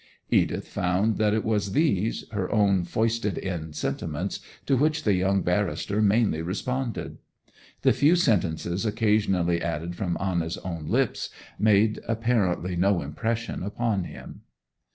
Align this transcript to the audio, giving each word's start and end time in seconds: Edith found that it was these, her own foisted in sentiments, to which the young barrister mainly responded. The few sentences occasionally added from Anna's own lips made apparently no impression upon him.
Edith 0.31 0.67
found 0.67 1.17
that 1.17 1.35
it 1.35 1.45
was 1.45 1.73
these, 1.73 2.27
her 2.31 2.51
own 2.51 2.85
foisted 2.85 3.37
in 3.37 3.71
sentiments, 3.71 4.39
to 4.65 4.75
which 4.75 5.03
the 5.03 5.13
young 5.13 5.43
barrister 5.43 6.01
mainly 6.01 6.41
responded. 6.41 7.19
The 7.83 7.93
few 7.93 8.15
sentences 8.15 8.83
occasionally 8.83 9.61
added 9.61 9.95
from 9.95 10.17
Anna's 10.19 10.57
own 10.57 10.87
lips 10.87 11.29
made 11.59 11.99
apparently 12.07 12.75
no 12.75 13.03
impression 13.03 13.61
upon 13.61 14.05
him. 14.05 14.41